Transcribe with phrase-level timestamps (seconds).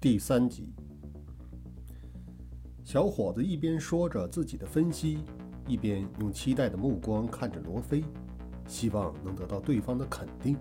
[0.00, 0.72] 第三集，
[2.82, 5.18] 小伙子一边说着自己的分析，
[5.68, 8.02] 一边用期待的目光看着罗非，
[8.66, 10.56] 希望能得到对方的肯定。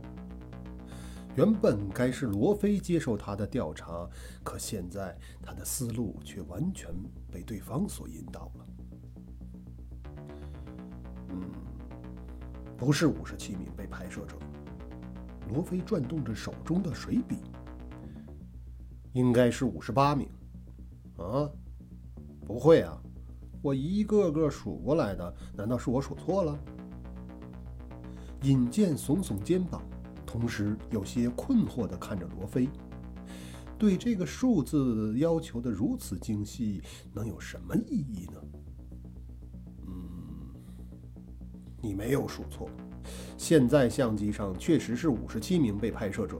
[1.37, 4.05] 原本该是罗非接受他的调查，
[4.43, 6.93] 可现在他的思路却完全
[7.31, 8.67] 被对方所引导了。
[11.29, 11.49] 嗯，
[12.75, 14.35] 不是五十七名被拍摄者。
[15.47, 17.37] 罗非转动着手中的水笔，
[19.13, 20.27] 应该是五十八名。
[21.17, 21.49] 啊，
[22.45, 23.01] 不会啊，
[23.61, 26.57] 我一个个数过来的，难道是我数错了？
[28.43, 29.81] 尹健耸耸肩膀，
[30.25, 32.69] 同时有些困惑地看着罗非，
[33.77, 36.81] 对这个数字要求的如此精细，
[37.13, 38.41] 能有什么意义呢？
[39.87, 39.91] 嗯，
[41.81, 42.69] 你没有数错。
[43.37, 46.39] 现在相机上确实是五十七名被拍摄者，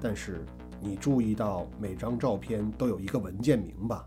[0.00, 0.44] 但是
[0.82, 4.04] 你注意到每张照片都有一个文件名吧？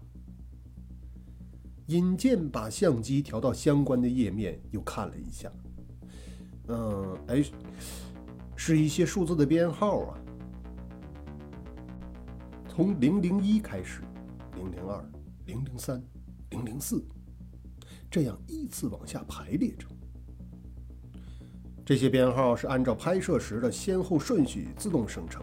[1.88, 5.50] 尹健把相机调到相关的页面，又看了一下。
[6.68, 7.44] 嗯，哎，
[8.56, 10.18] 是一些数字的编号啊，
[12.68, 14.02] 从零零一开始，
[14.56, 15.10] 零零二、
[15.46, 16.04] 零零三、
[16.50, 17.06] 零零四，
[18.12, 19.88] 这样依次往下排列着。
[21.86, 25.42] 这些编号是按照拍摄时的先后顺序自动生成。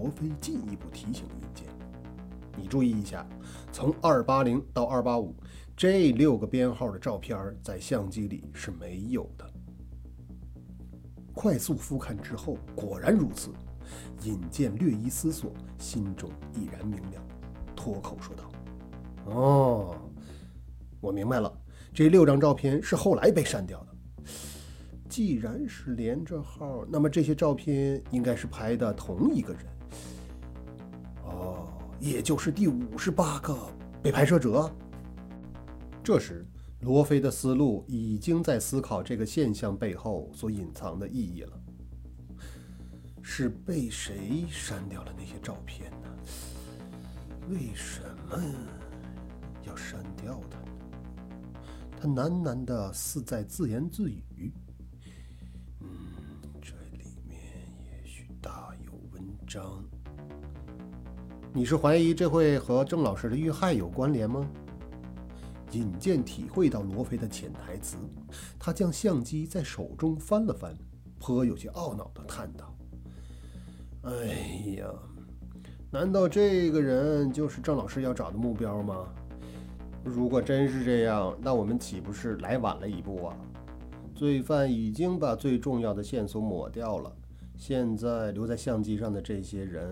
[0.00, 1.66] 罗非进一步提醒尹健
[2.56, 3.26] ：“你注意一下，
[3.70, 5.36] 从二八零到二八五
[5.76, 9.44] 这六个编号的照片在相机里是没有的。”
[11.34, 13.50] 快速复看之后，果然如此。
[14.22, 17.22] 尹健略一思索，心中已然明了，
[17.76, 18.50] 脱口说道
[19.30, 19.96] ：“哦，
[20.98, 21.52] 我明白了，
[21.92, 23.86] 这六张照片是后来被删掉的。”
[25.10, 29.62] 既然是连着号，那么这些照片应该是拍的同一个人。
[32.00, 33.56] 也就是第五十八个
[34.02, 34.74] 被拍摄者。
[36.02, 36.46] 这时，
[36.80, 41.60] 罗非的思路已经在思考这个现象背后所隐藏的意义了。
[43.22, 46.08] 是被谁删掉了那些照片呢？
[47.50, 48.42] 为什么
[49.66, 50.64] 要删掉它呢？
[52.00, 54.24] 他喃喃的似在自言自语。
[59.46, 59.82] 张，
[61.52, 64.48] 你是怀疑这会和郑老师的遇害有关联吗？
[65.72, 67.96] 尹健体会到罗非的潜台词，
[68.56, 70.72] 他将相机在手中翻了翻，
[71.18, 72.72] 颇有些懊恼地叹道
[74.02, 74.86] ：“哎呀，
[75.90, 79.08] 难道这个人就是郑老师要找的目标吗？
[80.04, 83.36] 如果真是这样，那我们岂不是来晚了一步啊？
[84.14, 87.12] 罪犯已经把最重要的线索抹掉了。”
[87.58, 89.86] 现在留在相机上的这些人，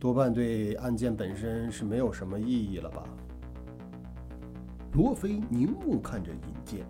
[0.00, 3.04] 多半对案件本身是没有什么意义了吧？
[4.94, 6.86] 罗非凝目看着尹健，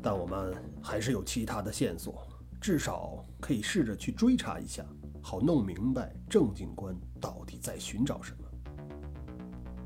[0.00, 2.26] 但我们还是有其他的线索，
[2.62, 4.82] 至少可以试着去追查一下，
[5.20, 8.38] 好弄明白郑警官到底在寻找什么。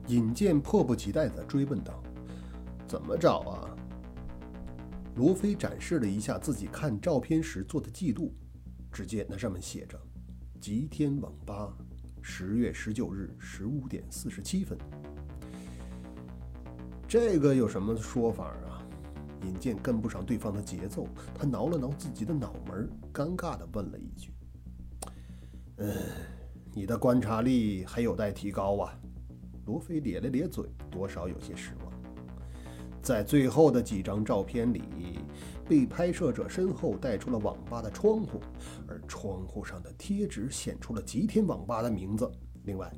[0.06, 2.00] 尹健迫不及待地追问道
[2.86, 3.76] ：“怎么找啊？”
[5.16, 8.32] 罗非展示了一下自己看照片时做的记录，
[8.92, 10.00] 只见那上面写着
[10.64, 11.76] “吉天网吧，
[12.22, 14.78] 十月十九日十五点四十七分”。
[17.06, 18.80] 这个有什么说法啊？
[19.42, 24.30] 尹健跟不上对方的节奏，他挠了挠自己的脑门，尴尬地问了一句
[25.76, 25.94] ：“嗯，
[26.72, 28.98] 你的观察力还有待提高啊。”
[29.66, 31.83] 罗非咧了咧嘴，多少有些失望。
[33.04, 34.82] 在最后的几张照片里，
[35.68, 38.40] 被拍摄者身后带出了网吧的窗户，
[38.88, 42.32] 而窗户上的贴纸显出了吉天网吧的名字。
[42.62, 42.90] 另外，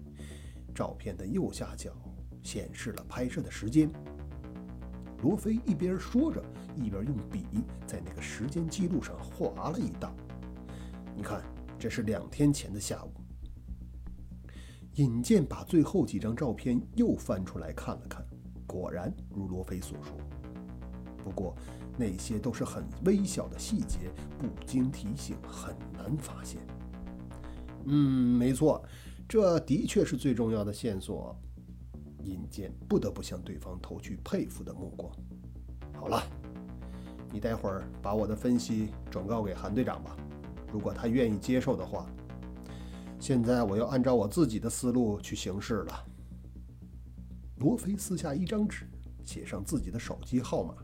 [0.72, 1.90] 照片的右下角
[2.44, 3.90] 显示了拍摄的时间。
[5.22, 6.40] 罗非一边说着，
[6.76, 7.44] 一边用笔
[7.84, 10.14] 在那个时间记录上划了一道。
[11.16, 11.42] 你看，
[11.80, 13.10] 这是两天前的下午。
[14.94, 18.24] 尹健把最后几张照片又翻出来看了看。
[18.76, 20.14] 果然如罗非所说，
[21.24, 21.56] 不过
[21.96, 26.60] 那些都是很微小的细节，不经提醒很难发现。
[27.86, 28.84] 嗯，没错，
[29.26, 31.34] 这的确是最重要的线索。
[32.22, 35.10] 尹健不得不向对方投去佩服的目光。
[35.94, 36.22] 好了，
[37.32, 40.14] 你待会儿把我的分析转告给韩队长吧，
[40.70, 42.06] 如果他愿意接受的话。
[43.18, 46.05] 现在我要按照我自己的思路去行事了。
[47.58, 48.86] 罗非撕下一张纸，
[49.24, 50.74] 写上自己的手机号码，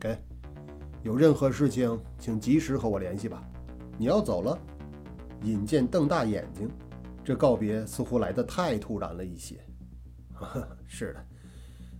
[0.00, 0.18] 给。
[1.04, 3.42] 有任何事情，请及时和我联系吧。
[3.96, 4.58] 你要走了？
[5.44, 6.68] 尹健瞪大眼睛，
[7.24, 9.60] 这告别似乎来得太突然了一些。
[10.86, 11.14] 是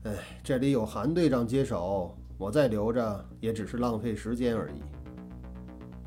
[0.02, 4.82] 的，哎，这里有韩队长接手，我再留着也只是浪费时间而已。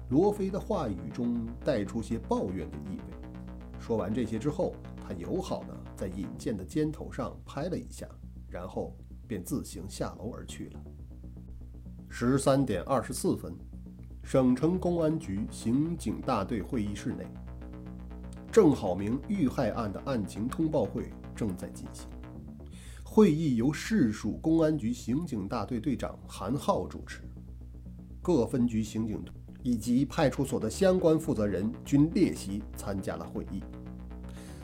[0.09, 3.03] 罗非的话语中带出些抱怨的意味。
[3.79, 8.07] 说完这些之后，他友好的在尹健的肩头上拍了一下，
[8.49, 10.79] 然后便自行下楼而去了。
[12.09, 13.55] 十三点二十四分，
[14.23, 17.27] 省城公安局刑警大队会议室内，
[18.51, 22.07] 郑好明遇害案的案情通报会正在进行。
[23.03, 27.21] 会议由市属公安局刑警大队队长韩浩主持，
[28.23, 29.23] 各分局刑警
[29.61, 33.61] 以及派出所的相关负责人均列席参加了会议。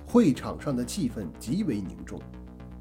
[0.10, 2.18] 会场上的气氛极为凝重，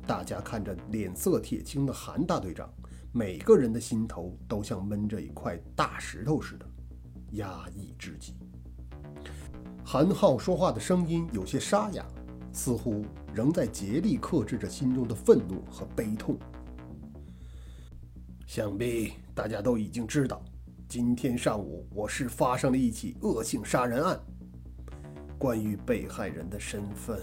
[0.06, 2.72] 大家看着脸色铁青的韩大队长，
[3.10, 6.64] 每个人的心头都像闷着一块大石头似的，
[7.32, 8.36] 压抑至极。
[9.84, 12.06] 韩浩说话的声音有些沙哑，
[12.52, 16.38] 似乎仍在竭力克制着心中的愤怒和悲痛。
[18.46, 20.40] 想必大家都已经知道。
[20.88, 24.16] 今天上午，我市发生了一起恶性杀人案。
[25.38, 27.20] 关于被害人的身份，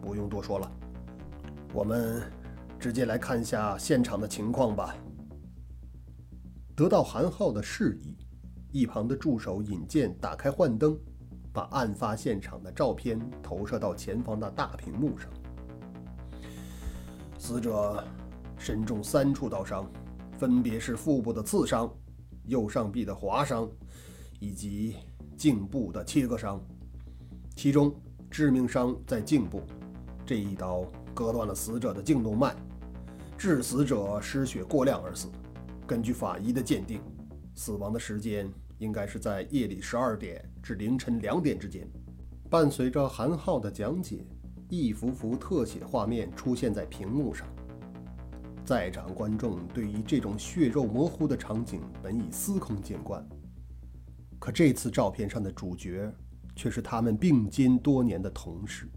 [0.00, 0.72] 不用多说了，
[1.74, 2.22] 我们
[2.78, 4.94] 直接来看一下现场的情况吧。
[6.74, 8.16] 得到韩浩的示意，
[8.70, 10.98] 一旁的助手尹健打开幻灯，
[11.52, 15.30] 把案发现场的照片投射到前方的大屏幕上。
[17.38, 18.02] 死者
[18.56, 19.86] 身中三处刀伤，
[20.38, 21.92] 分别是腹部的刺伤。
[22.46, 23.70] 右上臂的划伤，
[24.40, 24.96] 以及
[25.36, 26.60] 颈部的切割伤，
[27.54, 27.94] 其中
[28.30, 29.62] 致命伤在颈部，
[30.26, 30.84] 这一刀
[31.14, 32.54] 割断了死者的颈动脉，
[33.38, 35.28] 致死者失血过量而死。
[35.86, 37.00] 根据法医的鉴定，
[37.54, 41.86] 死亡的时间应该是在夜里十二点至凌晨两点之间。
[42.48, 44.26] 伴随着韩浩的讲解，
[44.68, 47.46] 一幅幅特写画面出现在屏幕上。
[48.64, 53.26] 在场观众对于这种血肉模糊的场景本已司空见惯，
[54.38, 56.12] 可这次照片上的主角
[56.54, 58.88] 却是他们并肩多年的同事，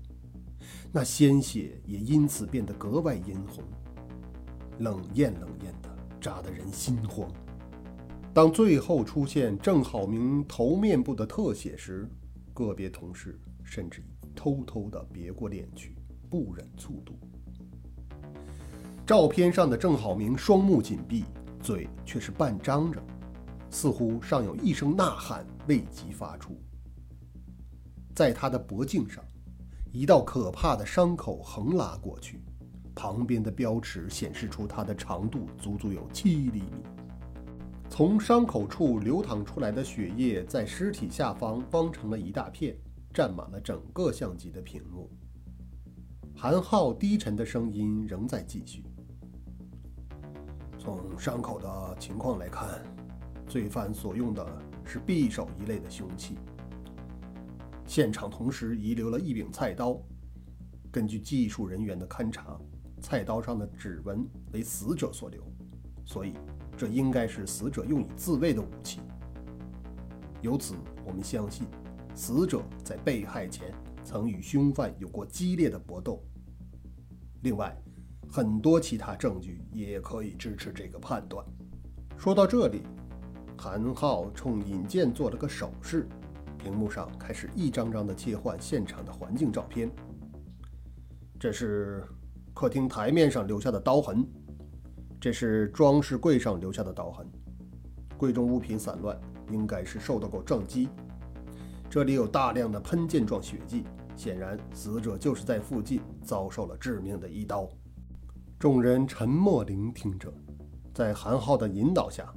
[0.91, 3.63] 那鲜血也因此变得格外殷红，
[4.79, 7.29] 冷艳冷艳的，扎得人心慌。
[8.33, 12.07] 当最后出现郑好明头面部的特写时，
[12.53, 14.03] 个别同事甚至
[14.35, 15.95] 偷偷地别过脸去，
[16.29, 17.17] 不忍卒睹。
[19.05, 21.23] 照片上的郑好明双目紧闭，
[21.61, 23.01] 嘴却是半张着，
[23.69, 26.57] 似乎尚有一声呐喊未及发出。
[28.15, 29.21] 在他的脖颈上，
[29.91, 32.41] 一道可怕的伤口横拉过去，
[32.95, 36.83] 旁边的标尺显示出它的长度足足有七厘米。
[37.89, 42.77] 从伤口处流淌出来的血液在尸体下方方成了一大片，
[43.13, 45.09] 占满了整个相机的屏幕。
[46.33, 48.85] 韩浩低沉的声音仍在继续。
[50.79, 52.81] 从伤口的情况来看，
[53.45, 54.45] 罪犯所用的
[54.85, 56.37] 是匕首一类的凶器。
[57.87, 59.99] 现场同时遗留了一柄菜刀。
[60.91, 62.59] 根据技术人员的勘查，
[63.01, 65.43] 菜刀上的指纹为死者所留，
[66.05, 66.33] 所以
[66.77, 69.01] 这应该是死者用以自卫的武器。
[70.41, 71.67] 由此，我们相信，
[72.13, 73.73] 死者在被害前
[74.03, 76.23] 曾与凶犯有过激烈的搏斗。
[77.43, 77.75] 另外，
[78.29, 81.45] 很多其他证据也可以支持这个判断。
[82.17, 82.83] 说到这里，
[83.57, 86.07] 韩浩冲尹健做了个手势，
[86.65, 89.87] 屏幕上开始一张张的切换现场的环境照片。
[91.39, 92.03] 这是
[92.55, 94.25] 客厅台面上留下的刀痕，
[95.21, 97.23] 这是装饰柜上留下的刀痕。
[98.17, 99.15] 柜中物品散乱，
[99.51, 100.89] 应该是受到过撞击。
[101.87, 103.83] 这里有大量的喷溅状血迹，
[104.15, 107.69] 显然死者就是在附近遭受了致命的一刀。
[108.57, 110.33] 众人沉默聆听着，
[110.95, 112.33] 在韩浩的引导下，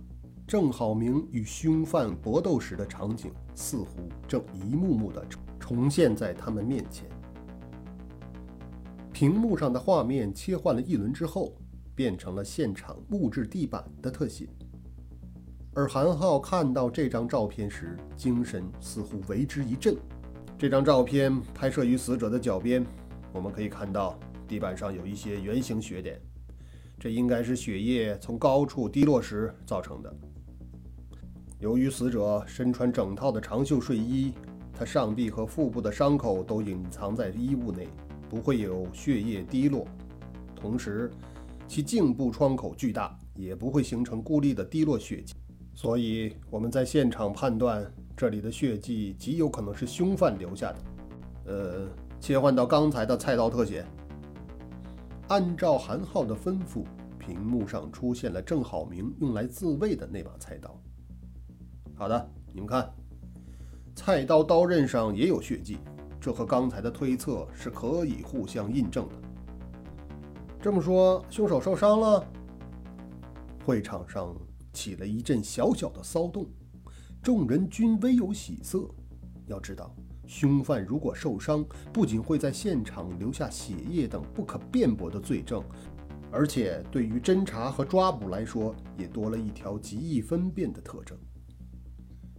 [0.49, 5.23] 郑好明与凶犯搏斗时的场景似乎正一幕幕地
[5.61, 7.07] 重现在他们面前。
[9.13, 11.53] 屏幕上的画面切换了一轮之后，
[11.95, 14.49] 变成了现场木质地板的特写。
[15.75, 19.95] 而韩浩看到这张照片时，精神似乎为之一振。
[20.57, 22.83] 这张照片拍摄于死者的脚边，
[23.35, 24.19] 我们可以看到。
[24.47, 26.19] 地板上有一些圆形血点，
[26.99, 30.17] 这应该是血液从高处滴落时造成的。
[31.59, 34.33] 由于死者身穿整套的长袖睡衣，
[34.73, 37.89] 他上臂和腹部的伤口都隐藏在衣物内，
[38.29, 39.87] 不会有血液滴落。
[40.55, 41.11] 同时，
[41.67, 45.35] 其颈部创口巨大，也不会形成孤立的滴落血迹。
[45.75, 47.85] 所以我们在现场判断，
[48.17, 50.79] 这里的血迹极有可能是凶犯留下的。
[51.53, 51.89] 呃。
[52.21, 53.87] 切换到刚才的菜刀特写。
[55.29, 56.83] 按照韩浩的吩咐，
[57.17, 60.77] 屏幕上出现了郑好明用来自卫的那把菜刀。
[61.99, 62.89] 好的，你们看，
[63.97, 65.79] 菜刀刀刃上也有血迹，
[66.21, 69.15] 这和刚才的推测是可以互相印证的。
[70.63, 72.25] 这么说，凶手受伤了？
[73.67, 74.33] 会场上
[74.73, 76.47] 起了一阵小小的骚动，
[77.21, 78.89] 众人均微有喜色。
[79.49, 79.93] 要知道。
[80.25, 85.65] 凶犯如果受伤，不仅会在现场留下血液等不可辩驳的罪证，
[86.31, 91.19] 而且对于侦查和抓捕来说，也多了一条极易分辨的特征。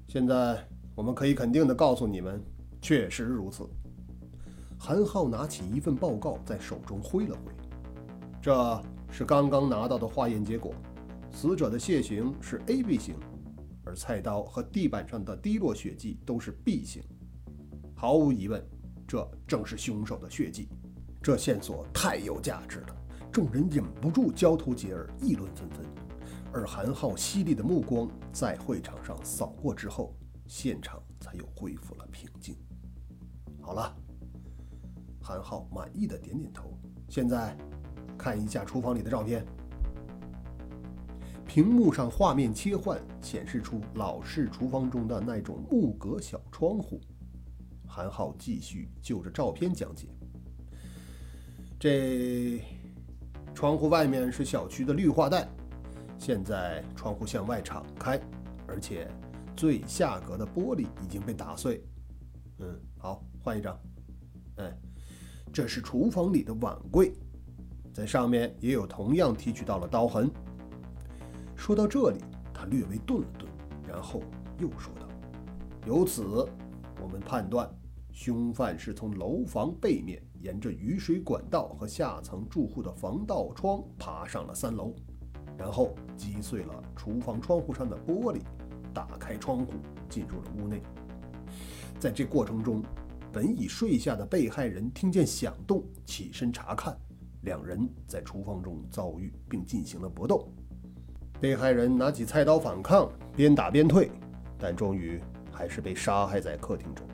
[0.10, 2.44] 现在我们可以肯定地告诉你们，
[2.82, 3.70] 确实如此。
[4.76, 7.54] 韩浩拿起一份报告，在手中挥了挥，
[8.42, 10.74] 这是刚刚拿到的化验结果，
[11.32, 13.18] 死者的血型是 AB 型，
[13.86, 17.04] 而菜刀和地板上的滴落血迹都是 B 型。
[17.94, 18.68] 毫无疑问，
[19.08, 20.70] 这正是凶手的血迹。
[21.22, 22.96] 这线索太有价值了，
[23.32, 25.86] 众人忍不住交头接耳，议论纷纷。
[26.52, 30.16] 而韩浩犀利的目光在会场上扫过之后，
[30.48, 32.56] 现场才又恢复了平静。
[33.62, 33.96] 好了，
[35.22, 36.78] 韩浩满意的点点头。
[37.08, 37.56] 现在，
[38.18, 39.46] 看一下厨房里的照片。
[41.46, 47.02] 屏幕上画面切换，显示出老式厨房中的那种木格小窗户。
[47.88, 50.08] 韩浩继续就着照片讲解
[51.80, 52.64] ：“这
[53.54, 55.50] 窗户外面是小区的绿化带，
[56.20, 58.20] 现在窗户向外敞开，
[58.68, 59.10] 而且
[59.56, 61.82] 最下格的玻璃已经被打碎。
[62.60, 63.80] 嗯，好，换一张。
[64.58, 64.78] 哎，
[65.54, 67.14] 这是厨房里的碗柜，
[67.94, 70.30] 在上面也有同样提取到了刀痕。”
[71.56, 72.20] 说到这里，
[72.54, 73.50] 他略微顿了顿，
[73.88, 74.22] 然后
[74.60, 75.08] 又说道
[75.88, 76.24] ：“由此，
[77.02, 77.68] 我们判断。”
[78.12, 84.94] 凶犯是从楼房背面沿着雨水管道和下层住户的防盗窗爬上了三楼，
[85.60, 88.40] 然后击碎了厨房窗户上的玻璃，
[88.94, 89.74] 打开窗户
[90.08, 90.82] 进入了屋内。
[92.00, 92.82] 在这过程中，
[93.30, 96.98] 本已睡下的被害人听见响动，起身查看，
[97.42, 100.50] 两人在厨房中遭遇并进行了搏斗。
[101.42, 104.10] 被害人拿起菜刀反抗，边打边退，
[104.58, 105.20] 但终于
[105.52, 107.06] 还是被杀害在客厅中。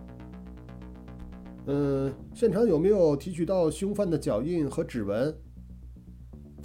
[1.67, 5.35] 嗯，现场有没有提取到凶犯的脚印和指纹？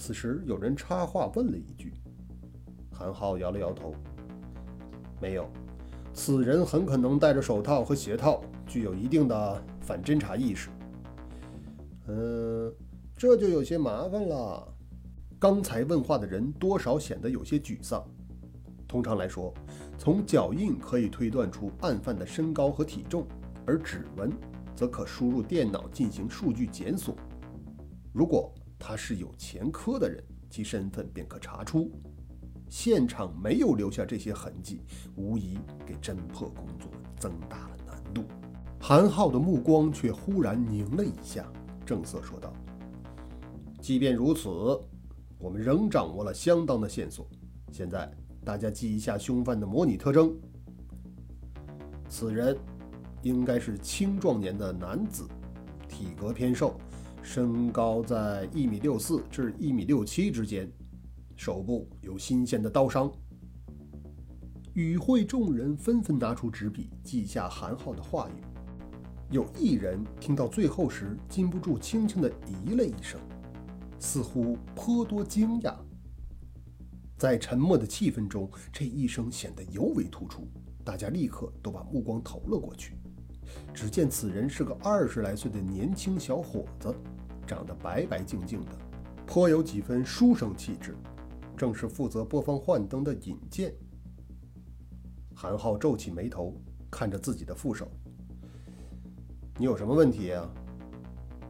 [0.00, 1.92] 此时有人插话问了一句。
[2.90, 3.94] 韩浩摇了摇头，
[5.20, 5.46] 没有。
[6.14, 10.70] 此人很可能戴着手套和鞋套，具有一定的反侦查意识。
[12.08, 12.72] 嗯，
[13.14, 14.66] 这就有些麻烦了。
[15.38, 18.02] 刚才问话的人多少显得有些沮丧。
[18.88, 19.52] 通常来说，
[19.98, 23.26] 从脚印可以推断出案犯的身高和体重，
[23.66, 24.32] 而指纹。
[24.74, 27.14] 则可输入电脑进行数据检索。
[28.14, 31.92] 如果他是有前科的人，其身份便可查出。
[32.68, 34.80] 现场没有留下这些痕迹，
[35.14, 38.24] 无疑给侦破工作增大了难度。
[38.80, 41.46] 韩浩的目光却忽然凝了一下，
[41.84, 42.52] 正色说道
[43.80, 44.48] ：“即便如此，
[45.38, 47.28] 我们仍掌握了相当的线索。
[47.70, 48.10] 现在
[48.44, 50.34] 大家记一下凶犯的模拟特征。
[52.08, 52.56] 此人。”
[53.22, 55.28] 应该是青壮年的男子，
[55.86, 56.80] 体格偏瘦，
[57.22, 60.70] 身高在一米六四至一米六七之间，
[61.36, 63.12] 手部有新鲜的刀伤。
[64.74, 68.32] 与会众人纷纷拿出纸笔记下韩浩的话语。
[69.30, 73.20] 有一人听到最后时，禁不住轻轻地咦了一声，
[73.98, 75.74] 似乎颇多惊讶。
[77.16, 80.48] 在沉默的气氛中，这一声显得尤为突出，
[80.84, 82.94] 大家立刻都把目光投了过去。
[83.72, 86.94] 只见此人是个二十来岁的年轻小伙子，
[87.46, 88.72] 长得白白净净的，
[89.26, 90.96] 颇有几分书生气质，
[91.56, 93.72] 正是负责播放幻灯的尹健。
[95.34, 96.54] 韩浩皱起眉头，
[96.90, 97.90] 看着自己的副手
[99.56, 100.50] ：“你有什么问题啊？”“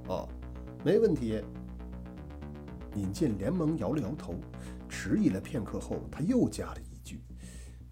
[0.08, 0.28] 哦，
[0.84, 1.42] 没问题。”
[2.96, 4.34] 尹健连忙摇了摇头，
[4.88, 7.20] 迟疑了片刻后，他又加了一句：“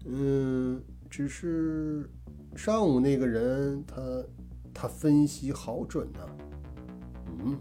[0.05, 2.09] 嗯，只是……”
[2.55, 4.23] 上午那个人，他
[4.73, 6.19] 他分析好准呢。
[7.27, 7.57] 嗯，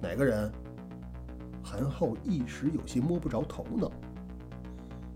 [0.00, 0.50] 哪个人？
[1.62, 3.92] 韩浩一时有些摸不着头脑。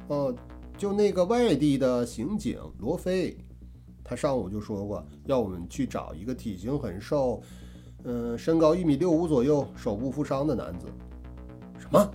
[0.08, 0.34] 哦，
[0.76, 3.36] 就那个外地的刑警罗飞，
[4.04, 7.42] 他上午就说过要我们去找一个体型很瘦，
[8.04, 10.86] 嗯，身高一米六五左右，手部负伤的男子。
[11.78, 12.10] 什么？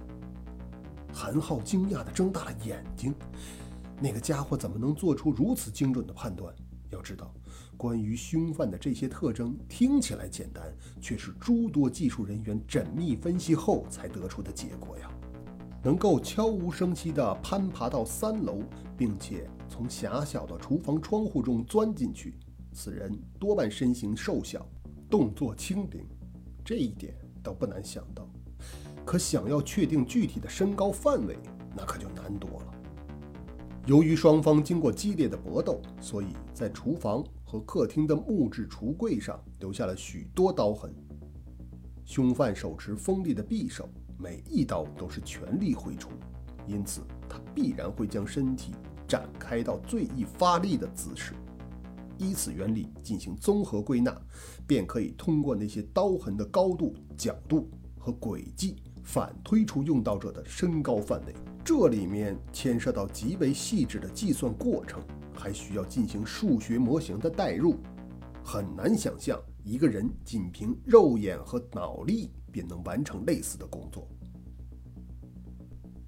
[1.12, 3.12] 韩浩惊讶地睁大了眼睛。
[4.00, 6.54] 那个家伙怎么能做出如此精准的判断？
[6.90, 7.34] 要知道，
[7.76, 15.10] 关于凶犯的这些特征听起来简单，却是诸多技术人员缜密分析后才得出的结果呀！
[15.84, 18.62] 能够悄无声息地攀爬到三楼，
[18.98, 22.36] 并且从狭小的厨房窗户中钻进去，
[22.74, 24.68] 此人多半身形瘦小，
[25.10, 26.06] 动作轻灵，
[26.66, 27.14] 这一点
[27.44, 28.28] 倒不难想到。
[29.06, 31.38] 可想要确定具体的身高范围，
[31.76, 32.77] 那可就难多了。
[33.88, 40.94] 由于双方经过激烈的搏斗，所以在厨房和客厅的木质橱柜上留下了许多刀痕。
[42.04, 43.88] 凶犯手持锋利的匕首，
[44.20, 46.10] 每一刀都是全力挥出，
[46.68, 48.74] 因此他必然会将身体
[49.08, 51.34] 展开到最易发力的姿势。
[52.18, 54.14] 依此原理进行综合归纳，
[54.68, 58.76] 便可以通过那些刀痕的高度、角度和轨迹。
[59.02, 61.34] 反推出用刀者的身高范围，
[61.68, 67.76] 这里面牵涉到极为细致的计算过程，还需要进行数学模型的代入，
[68.42, 74.08] 很难想象一个人仅凭肉眼和脑力便能完成类似的工作。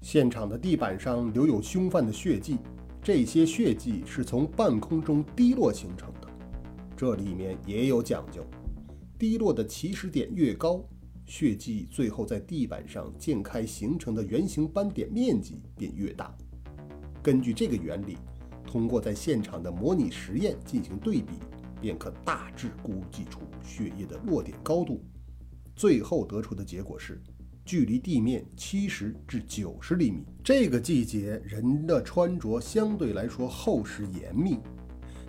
[0.00, 2.56] 现场的地板上留有凶犯的血迹，
[3.02, 6.28] 这些血迹是从半空中滴落形成的，
[6.96, 8.42] 这里面也有讲究，
[9.18, 10.82] 滴落的起始点越高。
[11.30, 16.36] 血迹最后在地板上溅开形成的圆形斑点面积便越大。
[17.22, 18.18] 根据这个原理，
[18.66, 21.34] 通过在现场的模拟实验进行对比，
[21.80, 25.04] 便可大致估计出血液的落点高度。
[25.76, 27.22] 最后得出的结果是，
[27.64, 30.24] 距离地面七十至九十厘米。
[30.42, 34.58] 这个季节人的穿着相对来说厚实严密。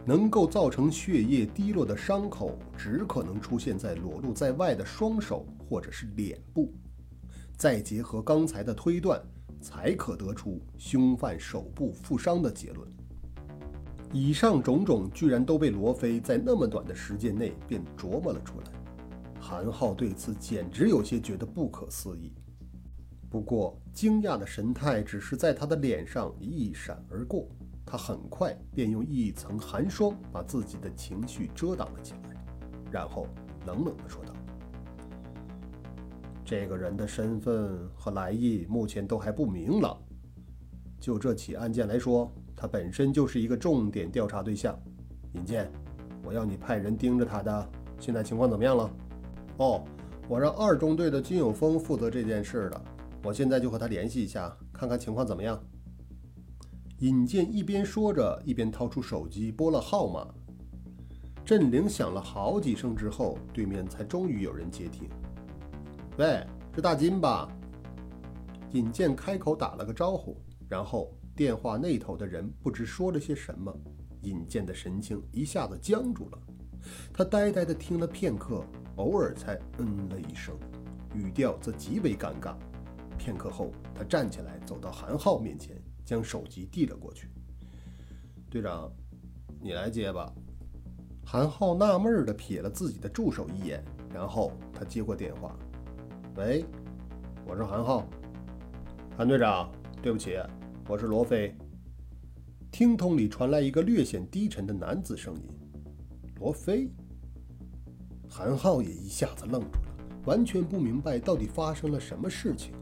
[0.03, 6.74] 能够造成血液滴落的伤口，只可能出现在裸露在外的双手或者是脸部。
[7.56, 9.22] 再结合刚才的推断，
[9.62, 12.86] 才可得出凶犯手部负伤的结论。
[14.12, 18.66] 以上种种居然都被罗非在那么短的时间内便琢磨了出来。
[19.40, 22.34] 韩浩对此简直有些觉得不可思议。
[23.29, 27.48] 不过，惊讶的神态只是在他的脸上一闪而过。
[27.86, 32.36] 他很快便用一层寒霜把自己的情绪遮挡了起来，
[32.92, 33.27] 然后
[33.66, 34.30] 冷冷地说道
[36.51, 39.98] ：“这个人的身份和来意目前都还不明朗。
[41.00, 44.77] 就这起案件来说，他本身就是一个重点调查对象。
[45.31, 45.72] 尹健，
[46.25, 47.70] 我要你派人盯着他的，
[48.01, 48.92] 现在情况怎么样了？
[49.59, 49.81] 哦，
[50.27, 52.81] 我让二中队的金永峰负责这件事的，
[53.24, 55.57] 我现在就和他联系一下，看看情况怎么样。”
[57.00, 60.27] 尹健一边说着，一边掏出手机拨了号码。
[61.46, 65.07] 振铃响了好几声之后，对面才终于有人接听。
[66.22, 67.50] “喂，是大金吧？”
[68.74, 70.38] 尹健开口打了个招呼，
[70.70, 73.75] 然后电话那头的人不知说了些什么，
[74.22, 76.38] 尹健的神情一下子僵住了。
[77.12, 78.64] 他呆呆地听了片刻，
[78.98, 80.55] 偶尔才嗯了一声，
[81.16, 82.55] 语调则极为尴尬。
[83.18, 85.75] 片刻后，他站起来走到韩浩面前。
[86.03, 87.29] 将手机递了过去，
[88.50, 88.92] 队长，
[89.62, 90.29] 你来接吧。
[91.24, 93.81] 韩浩纳闷地瞥了自己的助手一眼，
[94.14, 95.57] 然后他接过电话
[96.37, 96.63] ：“喂，
[97.46, 98.07] 我是韩浩，
[99.17, 99.70] 韩队长，
[100.01, 100.37] 对不起，
[100.87, 101.53] 我是罗非。”
[102.72, 105.44] 听筒里传来一个略显低沉的男子声音
[106.39, 106.89] ：“罗非。”
[108.29, 112.74] 韩浩也一下子愣住了，完全不明白到底发生了什么事情。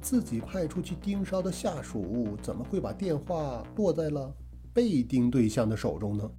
[0.00, 4.34] 自己派出去盯梢的下属，怎么会把电话落在了
[4.72, 6.30] 被盯对象的手中呢？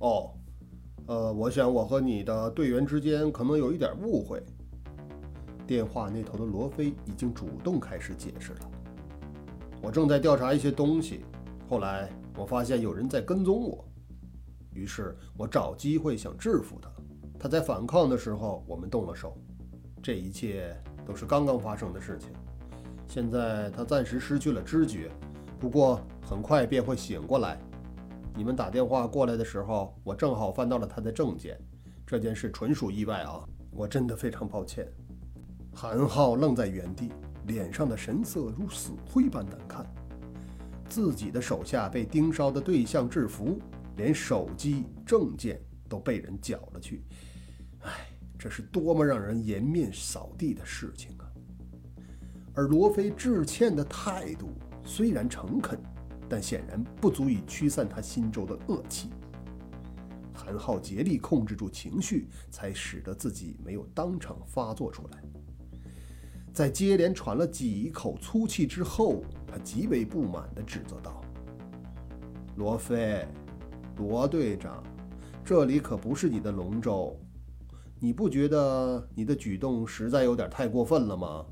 [0.00, 0.30] 哦，
[1.06, 4.42] 呃，我想我和你的队员之间可能有一点误会。
[5.70, 8.70] 电话那头的罗非已经主动开始解释了。
[9.80, 11.24] 我正在调查一些东西，
[11.68, 13.84] 后来我发现有人在跟踪我，
[14.72, 16.90] 于是我找机会想制服他。
[17.38, 19.38] 他在反抗的时候，我们动了手。
[20.02, 22.30] 这一切都是刚刚发生的事情。
[23.06, 25.08] 现在他暂时失去了知觉，
[25.60, 27.56] 不过很快便会醒过来。
[28.34, 31.56] 你们打电话过来的时候，我正好翻到了他的证件。
[32.04, 34.92] 这件事纯属意外啊，我真的非常抱歉。
[35.82, 37.10] 韩浩愣在原地，
[37.46, 39.86] 脸上的神色如死灰般难看。
[40.90, 43.58] 自己的手下被盯梢的对象制服，
[43.96, 47.02] 连手机、证件都被人缴了去。
[47.80, 51.24] 唉，这是多么让人颜面扫地的事情啊！
[52.52, 54.50] 而罗非致歉的态度
[54.84, 55.80] 虽然诚恳，
[56.28, 59.08] 但显然不足以驱散他心中的恶气。
[60.34, 65.22] 韩浩竭力控制住情绪，才使得自己没有当场发作出来。
[66.52, 71.20] 在接连喘了几口粗气之后，他极为不满地指责道
[72.56, 73.26] ：“罗非，
[73.96, 74.82] 罗队长，
[75.44, 77.16] 这里可不是你的龙舟，
[77.98, 81.46] 你不觉得你的举动实在有点太过分了吗？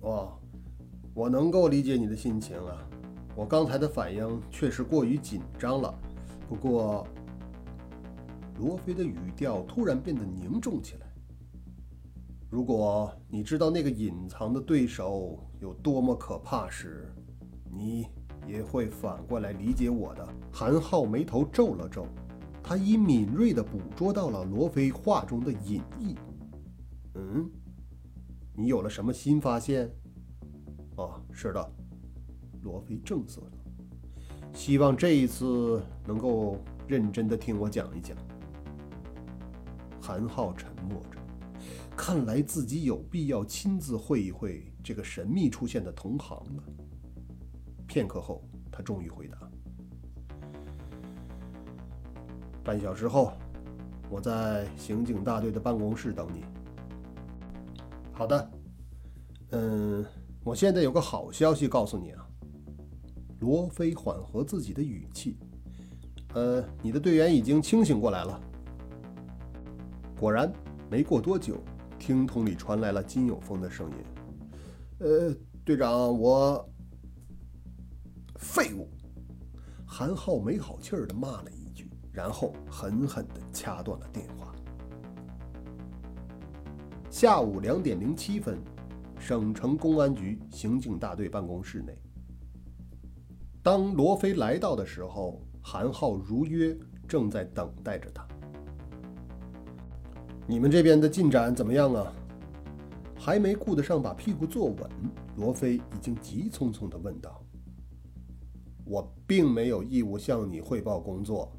[0.00, 0.38] 哦，
[1.14, 2.86] 我能够理解你的心情啊，
[3.36, 5.94] 我刚才的反应确实过于紧张了。
[6.48, 7.06] 不过，
[8.58, 11.03] 罗非的语调突然变得凝重起来。
[12.54, 17.12] 如果你知道那个隐藏的对手有多么可怕时，
[17.68, 18.06] 你
[18.46, 20.24] 也会反过来理解我的。
[20.52, 22.06] 韩浩眉头皱了皱，
[22.62, 26.14] 他已敏锐地捕捉到了罗非话中的隐意。
[27.16, 27.50] 嗯。
[28.54, 29.90] 你有了什么新发现？
[30.94, 31.72] 哦，是的，
[32.62, 33.58] 罗非正色道
[34.54, 38.16] ：“希望这一次能够认真的听我讲一讲。”
[40.00, 41.18] 韩浩沉默着，
[41.96, 46.62] 看来自己有必要亲自会一会这个神秘出现的同行了。
[47.86, 49.38] 片刻后，他终于回答
[52.64, 53.32] ：“半小时后，
[54.10, 56.44] 我在刑警大队的办公室等你。”
[58.12, 58.50] 好的，
[59.50, 60.04] 嗯，
[60.42, 62.26] 我现在有个好消息告诉你啊。
[63.40, 65.36] 罗非缓和自己的语气，
[66.34, 68.40] 呃，你的队员已经清醒过来了。
[70.18, 70.50] 果然，
[70.90, 71.60] 没过多久，
[71.98, 73.96] 听筒里传来了金有峰的声音
[75.00, 76.68] ：“呃，队长，我
[78.36, 78.88] 废物。”
[79.86, 84.52] 韩浩没好气儿的骂了一句，然后狠狠的掐断了电话。
[87.08, 88.58] 下午两点零七分，
[89.20, 91.96] 省城公安局刑警大队办公室内。
[93.62, 96.76] 当罗非来到的时候，韩浩如约
[97.06, 98.23] 正在等待着他。
[100.46, 102.12] 你们这边的进展怎么样啊？
[103.16, 104.90] 还没顾得上把屁股坐稳，
[105.36, 107.42] 罗非已经急匆匆地问道
[108.84, 111.50] ：“我并没有义务向你汇报工作。”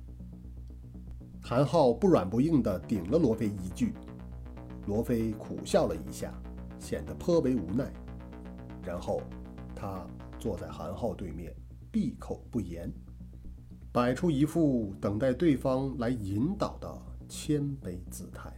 [1.41, 3.93] 韩浩不软不硬地顶了罗非一句。
[4.86, 6.32] 罗非苦笑了一下，
[6.78, 7.91] 显得颇为无奈。
[8.86, 9.19] 然后，
[9.76, 10.06] 他
[10.38, 11.52] 坐在韩浩对面，
[11.91, 12.93] 闭口不言，
[13.91, 18.54] 摆出一副等待对方来引导的谦卑姿态。